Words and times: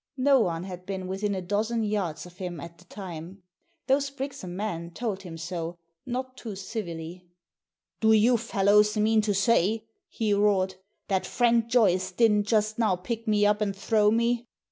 No 0.17 0.39
one 0.39 0.63
had 0.63 0.87
been 0.87 1.05
within 1.05 1.35
a 1.35 1.43
dozen 1.43 1.83
yards 1.83 2.25
of 2.25 2.37
him 2.37 2.59
at 2.59 2.79
the 2.79 2.85
time. 2.85 3.43
Those 3.85 4.09
Brixham 4.09 4.55
men 4.55 4.89
told 4.89 5.21
him 5.21 5.37
so— 5.37 5.77
not 6.07 6.35
too 6.35 6.55
civilly." 6.55 7.29
Do 8.01 8.11
you 8.11 8.35
fellows 8.37 8.97
mean 8.97 9.21
to 9.21 9.35
say," 9.35 9.85
he 10.09 10.33
roared," 10.33 10.73
that 11.09 11.27
Frank 11.27 11.67
Joyce 11.67 12.11
didn't 12.11 12.45
just 12.45 12.79
now 12.79 12.95
pick 12.95 13.27
me 13.27 13.45
up 13.45 13.61
and 13.61 13.75
throw 13.75 14.09
me?" 14.09 14.47